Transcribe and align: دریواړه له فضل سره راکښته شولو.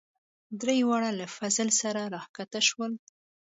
دریواړه 0.61 1.11
له 1.19 1.25
فضل 1.35 1.69
سره 1.81 2.01
راکښته 2.13 2.59
شولو. 2.67 2.97